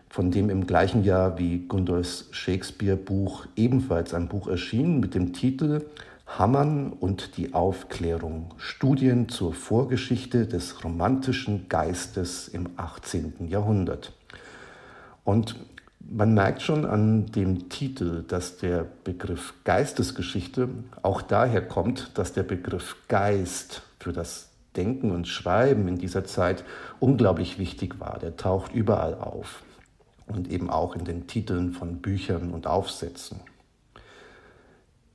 [0.08, 5.82] von dem im gleichen Jahr wie Gundolfs Shakespeare-Buch ebenfalls ein Buch erschien mit dem Titel
[6.25, 8.53] Hammern und die Aufklärung.
[8.57, 13.47] Studien zur Vorgeschichte des romantischen Geistes im 18.
[13.47, 14.13] Jahrhundert.
[15.23, 15.55] Und
[15.99, 20.69] man merkt schon an dem Titel, dass der Begriff Geistesgeschichte
[21.01, 26.63] auch daher kommt, dass der Begriff Geist für das Denken und Schreiben in dieser Zeit
[26.99, 28.17] unglaublich wichtig war.
[28.19, 29.63] Der taucht überall auf
[30.25, 33.39] und eben auch in den Titeln von Büchern und Aufsätzen.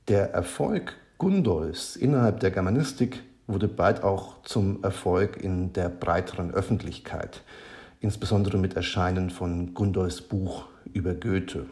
[0.09, 7.43] Der Erfolg Gundolfs innerhalb der Germanistik wurde bald auch zum Erfolg in der breiteren Öffentlichkeit,
[7.99, 11.67] insbesondere mit Erscheinen von Gundolfs Buch über Goethe.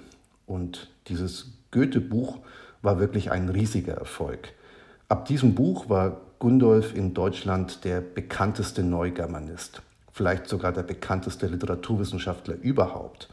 [0.45, 2.38] Und dieses Goethe-Buch
[2.84, 4.50] war wirklich ein riesiger Erfolg.
[5.10, 12.54] Ab diesem Buch war Gundolf in Deutschland der bekannteste Neugermanist, vielleicht sogar der bekannteste Literaturwissenschaftler
[12.62, 13.30] überhaupt,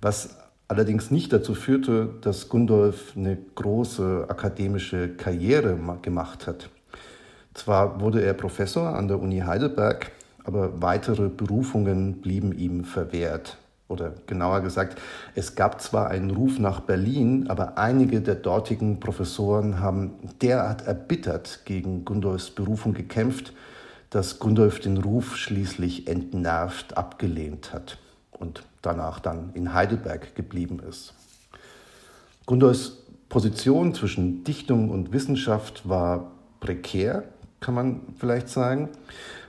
[0.00, 0.36] was
[0.68, 6.68] allerdings nicht dazu führte, dass Gundolf eine große akademische Karriere gemacht hat.
[7.54, 10.12] Zwar wurde er Professor an der Uni Heidelberg,
[10.44, 13.56] aber weitere Berufungen blieben ihm verwehrt.
[13.88, 15.00] Oder genauer gesagt,
[15.34, 21.60] es gab zwar einen Ruf nach Berlin, aber einige der dortigen Professoren haben derart erbittert
[21.64, 23.54] gegen Gundolfs Berufung gekämpft,
[24.10, 27.98] dass Gundolf den Ruf schließlich entnervt abgelehnt hat.
[28.38, 31.14] Und danach dann in Heidelberg geblieben ist.
[32.46, 32.98] Gundolfs
[33.28, 37.24] Position zwischen Dichtung und Wissenschaft war prekär,
[37.60, 38.88] kann man vielleicht sagen,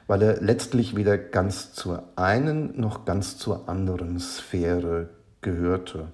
[0.07, 5.09] weil er letztlich weder ganz zur einen noch ganz zur anderen Sphäre
[5.41, 6.07] gehörte.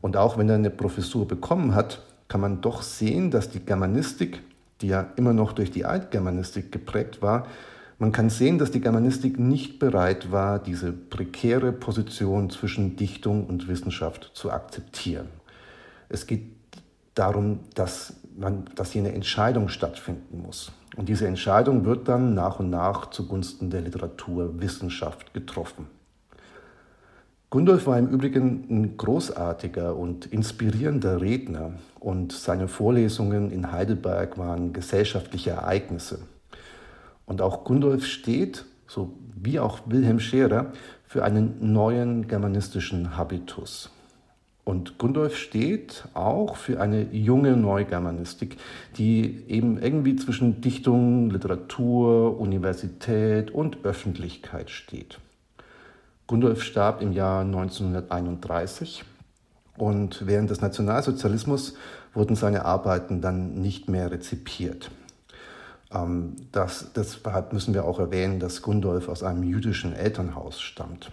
[0.00, 4.42] Und auch wenn er eine Professur bekommen hat, kann man doch sehen, dass die Germanistik,
[4.80, 7.46] die ja immer noch durch die Altgermanistik geprägt war,
[8.02, 13.68] man kann sehen, dass die Germanistik nicht bereit war, diese prekäre Position zwischen Dichtung und
[13.68, 15.28] Wissenschaft zu akzeptieren.
[16.08, 16.42] Es geht
[17.14, 20.72] darum, dass, man, dass hier eine Entscheidung stattfinden muss.
[20.96, 25.86] Und diese Entscheidung wird dann nach und nach zugunsten der Literaturwissenschaft getroffen.
[27.50, 34.72] Gundolf war im Übrigen ein großartiger und inspirierender Redner und seine Vorlesungen in Heidelberg waren
[34.72, 36.18] gesellschaftliche Ereignisse.
[37.26, 40.72] Und auch Gundolf steht, so wie auch Wilhelm Scherer,
[41.06, 43.90] für einen neuen germanistischen Habitus.
[44.64, 48.58] Und Gundolf steht auch für eine junge Neugermanistik,
[48.96, 55.18] die eben irgendwie zwischen Dichtung, Literatur, Universität und Öffentlichkeit steht.
[56.28, 59.04] Gundolf starb im Jahr 1931
[59.76, 61.74] und während des Nationalsozialismus
[62.14, 64.90] wurden seine Arbeiten dann nicht mehr rezipiert.
[65.94, 71.10] Ähm, das, deshalb müssen wir auch erwähnen, dass Gundolf aus einem jüdischen Elternhaus stammt.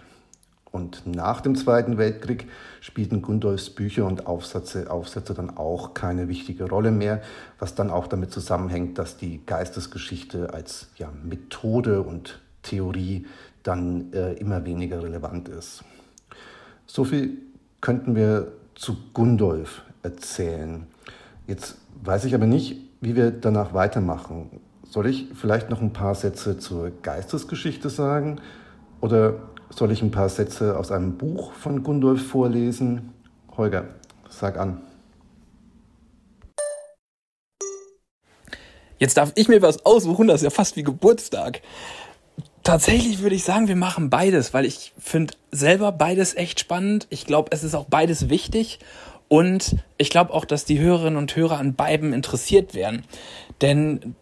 [0.72, 2.48] Und nach dem Zweiten Weltkrieg
[2.80, 7.22] spielten Gundolfs Bücher und Aufsätze, Aufsätze dann auch keine wichtige Rolle mehr,
[7.58, 13.26] was dann auch damit zusammenhängt, dass die Geistesgeschichte als ja, Methode und Theorie
[13.64, 15.82] dann äh, immer weniger relevant ist.
[16.86, 17.38] So viel
[17.80, 20.86] könnten wir zu Gundolf erzählen.
[21.46, 24.60] Jetzt weiß ich aber nicht, wie wir danach weitermachen.
[24.90, 28.40] Soll ich vielleicht noch ein paar Sätze zur Geistesgeschichte sagen?
[29.00, 29.34] Oder
[29.70, 33.12] soll ich ein paar Sätze aus einem Buch von Gundolf vorlesen?
[33.56, 33.84] Holger,
[34.28, 34.80] sag an.
[38.98, 41.62] Jetzt darf ich mir was aussuchen, das ist ja fast wie Geburtstag.
[42.64, 47.06] Tatsächlich würde ich sagen, wir machen beides, weil ich finde selber beides echt spannend.
[47.10, 48.80] Ich glaube, es ist auch beides wichtig
[49.28, 53.04] und ich glaube auch, dass die Hörerinnen und Hörer an beiden interessiert werden.
[53.62, 54.16] Denn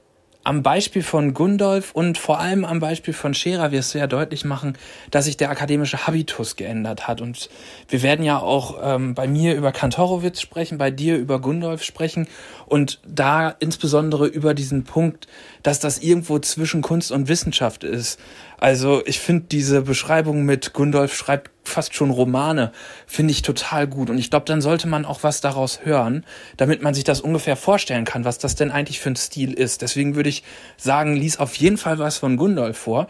[0.48, 4.46] am Beispiel von Gundolf und vor allem am Beispiel von Scherer wirst du ja deutlich
[4.46, 4.78] machen,
[5.10, 7.20] dass sich der akademische Habitus geändert hat.
[7.20, 7.50] Und
[7.90, 12.28] wir werden ja auch ähm, bei mir über Kantorowitz sprechen, bei dir über Gundolf sprechen
[12.64, 15.28] und da insbesondere über diesen Punkt,
[15.62, 18.18] dass das irgendwo zwischen Kunst und Wissenschaft ist.
[18.56, 22.72] Also ich finde diese Beschreibung mit Gundolf schreibt fast schon Romane,
[23.06, 24.10] finde ich total gut.
[24.10, 26.24] Und ich glaube, dann sollte man auch was daraus hören,
[26.56, 29.82] damit man sich das ungefähr vorstellen kann, was das denn eigentlich für ein Stil ist.
[29.82, 30.42] Deswegen würde ich
[30.76, 33.08] sagen, lies auf jeden Fall was von Gundolf vor.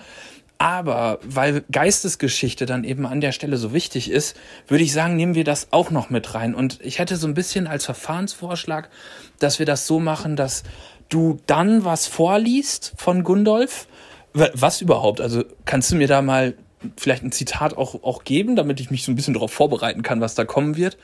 [0.58, 5.36] Aber weil Geistesgeschichte dann eben an der Stelle so wichtig ist, würde ich sagen, nehmen
[5.36, 6.54] wir das auch noch mit rein.
[6.54, 8.90] Und ich hätte so ein bisschen als Verfahrensvorschlag,
[9.38, 10.64] dass wir das so machen, dass
[11.08, 13.86] du dann was vorliest von Gundolf.
[14.34, 15.20] Was überhaupt?
[15.20, 16.54] Also kannst du mir da mal
[16.96, 20.20] vielleicht ein Zitat auch, auch geben, damit ich mich so ein bisschen darauf vorbereiten kann,
[20.20, 20.98] was da kommen wird?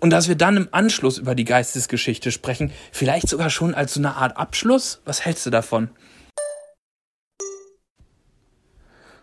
[0.00, 4.00] Und dass wir dann im Anschluss über die Geistesgeschichte sprechen, vielleicht sogar schon als so
[4.00, 5.00] eine Art Abschluss.
[5.04, 5.90] Was hältst du davon?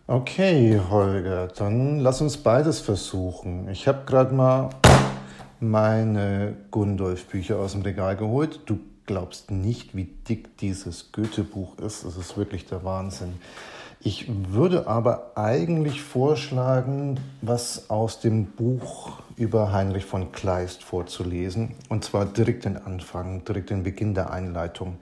[0.08, 3.70] Okay, Holger, dann lass uns beides versuchen.
[3.70, 4.70] Ich habe gerade mal
[5.60, 8.62] meine Gundolf-Bücher aus dem Regal geholt.
[8.66, 12.06] Du glaubst nicht, wie dick dieses Goethe-Buch ist.
[12.06, 13.34] Das ist wirklich der Wahnsinn.
[14.02, 21.76] Ich würde aber eigentlich vorschlagen, was aus dem Buch über Heinrich von Kleist vorzulesen.
[21.90, 25.00] Und zwar direkt den Anfang, direkt den Beginn der Einleitung.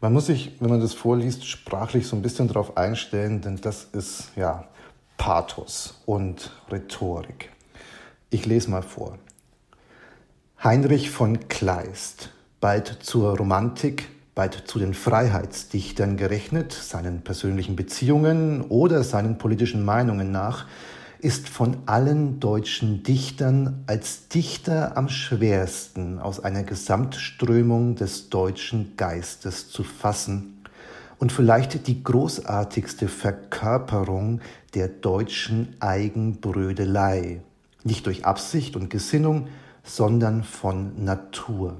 [0.00, 3.82] Man muss sich, wenn man das vorliest, sprachlich so ein bisschen darauf einstellen, denn das
[3.82, 4.68] ist ja
[5.16, 7.50] Pathos und Rhetorik.
[8.30, 9.18] Ich lese mal vor.
[10.62, 19.02] Heinrich von Kleist, bald zur Romantik, bald zu den Freiheitsdichtern gerechnet, seinen persönlichen Beziehungen oder
[19.02, 20.66] seinen politischen Meinungen nach,
[21.18, 29.70] ist von allen deutschen Dichtern als Dichter am schwersten aus einer Gesamtströmung des deutschen Geistes
[29.70, 30.62] zu fassen
[31.18, 34.40] und vielleicht die großartigste Verkörperung
[34.72, 37.40] der deutschen Eigenbrödelei,
[37.82, 39.48] nicht durch Absicht und Gesinnung,
[39.82, 41.78] sondern von Natur.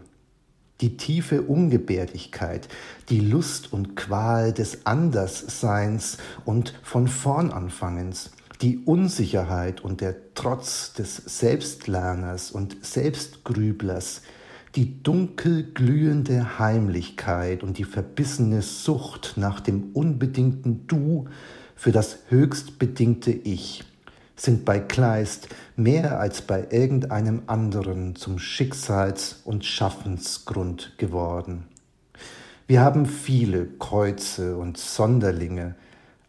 [0.81, 2.69] Die tiefe Ungebärdigkeit,
[3.09, 8.31] die Lust und Qual des Andersseins und von vorn Anfangens,
[8.63, 14.23] die Unsicherheit und der Trotz des Selbstlerners und Selbstgrüblers,
[14.77, 21.27] die dunkel glühende Heimlichkeit und die verbissene Sucht nach dem unbedingten Du
[21.75, 23.85] für das höchst bedingte Ich
[24.41, 31.69] sind bei Kleist mehr als bei irgendeinem anderen zum Schicksals- und Schaffensgrund geworden.
[32.67, 35.77] Wir haben viele Kreuze und Sonderlinge,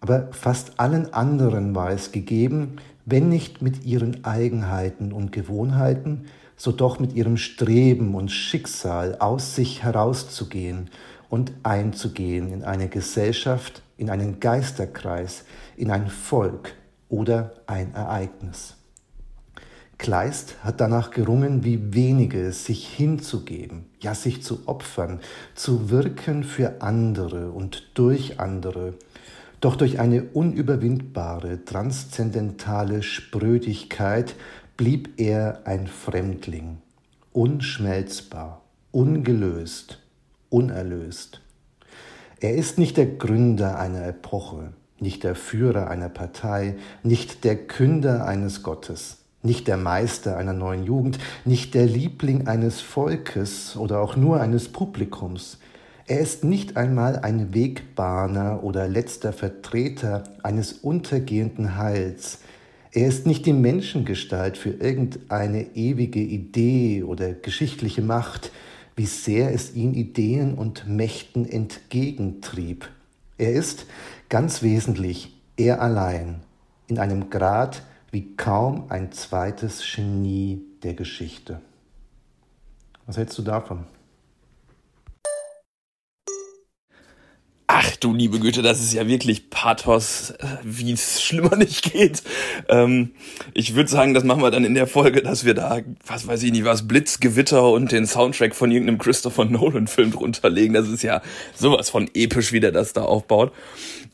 [0.02, 6.72] aber fast allen anderen war es gegeben, wenn nicht mit ihren Eigenheiten und Gewohnheiten, so
[6.72, 10.92] doch mit ihrem Streben und Schicksal aus sich herauszugehen
[11.28, 15.44] und einzugehen in eine Gesellschaft, in einen Geisterkreis,
[15.76, 16.76] in ein Volk
[17.10, 18.79] oder ein Ereignis.
[20.00, 25.20] Kleist hat danach gerungen, wie wenige sich hinzugeben, ja sich zu opfern,
[25.56, 28.94] zu wirken für andere und durch andere,
[29.60, 34.36] doch durch eine unüberwindbare, transzendentale Sprödigkeit
[34.78, 36.78] blieb er ein Fremdling,
[37.34, 40.00] unschmelzbar, ungelöst,
[40.50, 41.42] unerlöst.
[42.40, 44.72] Er ist nicht der Gründer einer Epoche,
[45.02, 50.84] nicht der Führer einer Partei, nicht der Künder eines Gottes, nicht der Meister einer neuen
[50.84, 55.60] Jugend, nicht der Liebling eines Volkes oder auch nur eines Publikums.
[56.08, 62.40] Er ist nicht einmal ein Wegbahner oder letzter Vertreter eines untergehenden Heils.
[62.92, 68.52] Er ist nicht die Menschengestalt für irgendeine ewige Idee oder geschichtliche Macht,
[68.96, 72.90] wie sehr es ihn Ideen und Mächten entgegentrieb.
[73.38, 73.86] Er ist
[74.28, 76.42] ganz wesentlich er allein,
[76.88, 81.62] in einem Grad wie kaum ein zweites Genie der Geschichte.
[83.06, 83.86] Was hältst du davon?
[88.00, 92.24] Du liebe Güte, das ist ja wirklich Pathos, äh, wie es schlimmer nicht geht.
[92.68, 93.12] Ähm,
[93.54, 96.44] ich würde sagen, das machen wir dann in der Folge, dass wir da, was weiß
[96.44, 100.74] ich nicht, was Blitz, Gewitter und den Soundtrack von irgendeinem Christopher Nolan-Film drunter legen.
[100.74, 101.22] Das ist ja
[101.56, 103.52] sowas von episch, wie der das da aufbaut.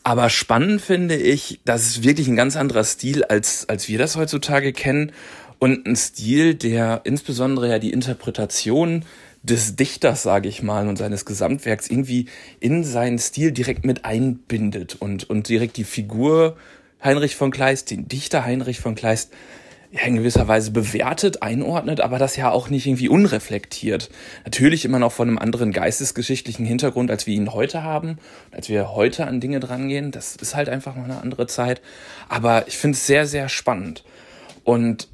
[0.04, 4.16] Aber spannend finde ich, das ist wirklich ein ganz anderer Stil, als, als wir das
[4.16, 5.12] heutzutage kennen.
[5.58, 9.04] Und ein Stil, der insbesondere ja die Interpretation
[9.46, 12.28] des Dichters, sage ich mal, und seines Gesamtwerks irgendwie
[12.60, 16.58] in seinen Stil direkt mit einbindet und, und direkt die Figur
[17.04, 19.32] Heinrich von Kleist, den Dichter Heinrich von Kleist,
[19.92, 24.10] ja, in gewisser Weise bewertet, einordnet, aber das ja auch nicht irgendwie unreflektiert.
[24.44, 28.18] Natürlich immer noch von einem anderen geistesgeschichtlichen Hintergrund, als wir ihn heute haben,
[28.52, 30.12] als wir heute an Dinge drangehen.
[30.12, 31.82] Das ist halt einfach noch eine andere Zeit.
[32.28, 34.04] Aber ich finde es sehr, sehr spannend.
[34.64, 35.08] Und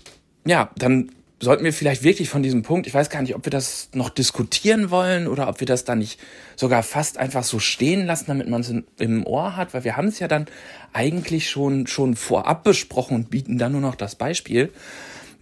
[0.45, 1.11] ja, dann
[1.41, 4.09] sollten wir vielleicht wirklich von diesem Punkt, ich weiß gar nicht, ob wir das noch
[4.09, 6.19] diskutieren wollen oder ob wir das dann nicht
[6.55, 10.07] sogar fast einfach so stehen lassen, damit man es im Ohr hat, weil wir haben
[10.07, 10.45] es ja dann
[10.93, 14.71] eigentlich schon, schon vorab besprochen und bieten dann nur noch das Beispiel.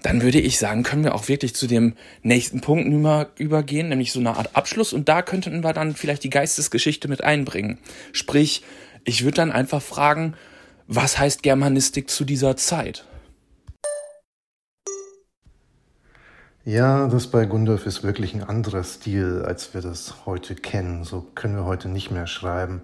[0.01, 1.93] Dann würde ich sagen, können wir auch wirklich zu dem
[2.23, 6.23] nächsten Punkt über, übergehen, nämlich so eine Art Abschluss und da könnten wir dann vielleicht
[6.23, 7.77] die Geistesgeschichte mit einbringen.
[8.13, 8.63] Sprich,
[9.03, 10.35] ich würde dann einfach fragen,
[10.87, 13.05] was heißt Germanistik zu dieser Zeit?
[16.65, 21.05] Ja, das bei Gundolf ist wirklich ein anderer Stil, als wir das heute kennen.
[21.05, 22.81] So können wir heute nicht mehr schreiben.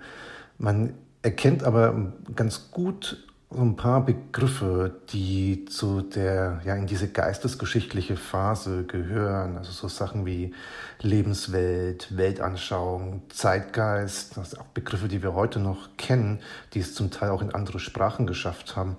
[0.58, 3.18] Man erkennt aber ganz gut
[3.50, 9.58] so ein paar Begriffe, die zu der, ja, in diese geistesgeschichtliche Phase gehören.
[9.58, 10.54] Also so Sachen wie
[11.02, 14.38] Lebenswelt, Weltanschauung, Zeitgeist.
[14.38, 16.40] Das sind auch Begriffe, die wir heute noch kennen,
[16.74, 18.96] die es zum Teil auch in andere Sprachen geschafft haben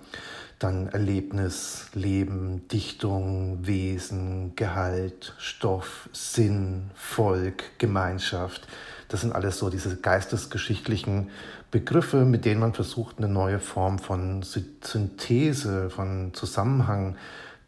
[0.59, 8.67] dann Erlebnis, Leben, Dichtung, Wesen, Gehalt, Stoff, Sinn, Volk, Gemeinschaft.
[9.07, 11.29] Das sind alles so diese geistesgeschichtlichen
[11.69, 17.17] Begriffe, mit denen man versucht, eine neue Form von Synthese, von Zusammenhang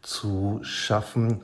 [0.02, 1.42] zu schaffen,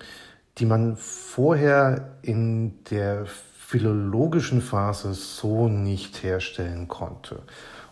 [0.59, 7.43] die man vorher in der philologischen Phase so nicht herstellen konnte.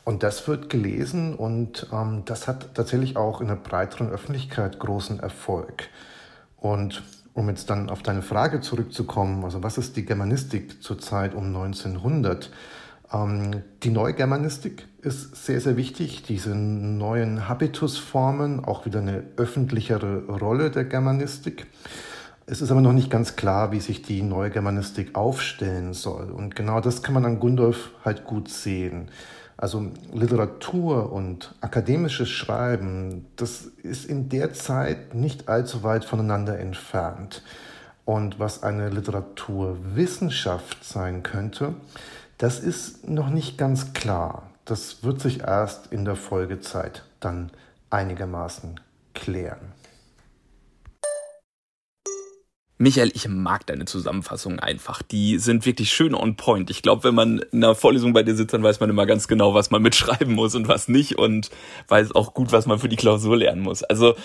[0.05, 5.19] Und das wird gelesen und ähm, das hat tatsächlich auch in der breiteren Öffentlichkeit großen
[5.19, 5.89] Erfolg.
[6.59, 7.03] Und
[7.33, 11.47] um jetzt dann auf deine Frage zurückzukommen, also was ist die Germanistik zur Zeit um
[11.47, 12.51] 1900?
[13.13, 16.23] Ähm, die Neugermanistik ist sehr, sehr wichtig.
[16.23, 21.67] Diese neuen Habitusformen, auch wieder eine öffentlichere Rolle der Germanistik.
[22.47, 26.31] Es ist aber noch nicht ganz klar, wie sich die neue Germanistik aufstellen soll.
[26.31, 29.09] Und genau das kann man an Gundolf halt gut sehen.
[29.57, 37.43] Also Literatur und akademisches Schreiben, das ist in der Zeit nicht allzu weit voneinander entfernt.
[38.05, 41.75] Und was eine Literaturwissenschaft sein könnte,
[42.39, 44.51] das ist noch nicht ganz klar.
[44.65, 47.51] Das wird sich erst in der Folgezeit dann
[47.91, 48.81] einigermaßen
[49.15, 49.74] klären.
[52.77, 55.01] Michael, ich mag deine Zusammenfassungen einfach.
[55.03, 56.71] Die sind wirklich schön on point.
[56.71, 59.29] Ich glaube, wenn man in einer Vorlesung bei dir sitzt, dann weiß man immer ganz
[59.29, 61.51] genau, was man mitschreiben muss und was nicht und
[61.89, 63.85] weiß auch gut, was man für die Klausur lernen muss.
[63.85, 64.17] Also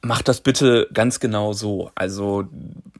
[0.00, 1.90] mach das bitte ganz genau so.
[1.94, 2.44] Also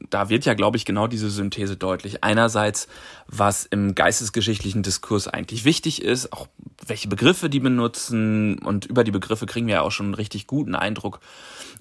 [0.09, 2.23] da wird ja, glaube ich, genau diese Synthese deutlich.
[2.23, 2.87] Einerseits,
[3.27, 6.47] was im geistesgeschichtlichen Diskurs eigentlich wichtig ist, auch
[6.85, 10.47] welche Begriffe die benutzen und über die Begriffe kriegen wir ja auch schon einen richtig
[10.47, 11.19] guten Eindruck.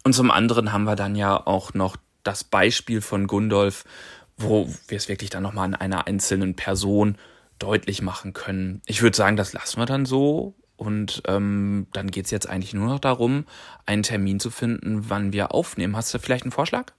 [0.04, 3.84] Und zum anderen haben wir dann ja auch noch das Beispiel von Gundolf,
[4.36, 7.16] wo wir es wirklich dann nochmal an einer einzelnen Person
[7.58, 8.82] deutlich machen können.
[8.86, 10.54] Ich würde sagen, das lassen wir dann so.
[10.76, 13.46] Und ähm, dann geht es jetzt eigentlich nur noch darum,
[13.86, 15.96] einen Termin zu finden, wann wir aufnehmen.
[15.96, 16.92] Hast du vielleicht einen Vorschlag?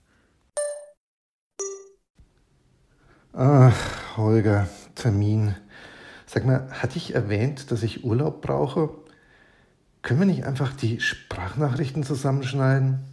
[3.33, 3.75] Ach,
[4.15, 5.55] Holger, Termin.
[6.25, 8.91] Sag mal, hatte ich erwähnt, dass ich Urlaub brauche?
[10.01, 13.03] Können wir nicht einfach die Sprachnachrichten zusammenschneiden?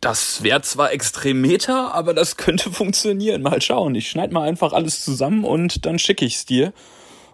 [0.00, 3.42] Das wäre zwar extrem meta, aber das könnte funktionieren.
[3.42, 3.94] Mal schauen.
[3.94, 6.72] Ich schneide mal einfach alles zusammen und dann schicke ich's dir.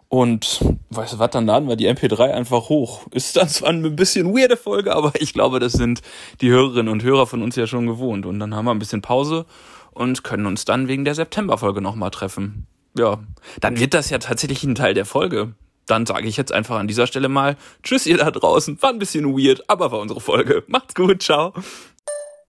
[0.08, 3.06] Und weißt du was, dann laden wir die MP3 einfach hoch.
[3.12, 6.02] Ist dann zwar eine bisschen weirde Folge, aber ich glaube, das sind
[6.42, 8.26] die Hörerinnen und Hörer von uns ja schon gewohnt.
[8.26, 9.46] Und dann haben wir ein bisschen Pause
[9.90, 12.66] und können uns dann wegen der Septemberfolge nochmal treffen.
[12.94, 13.20] Ja,
[13.60, 15.54] dann wird das ja tatsächlich ein Teil der Folge.
[15.86, 18.82] Dann sage ich jetzt einfach an dieser Stelle mal Tschüss ihr da draußen.
[18.82, 20.62] War ein bisschen weird, aber war unsere Folge.
[20.66, 21.54] Macht's gut, ciao.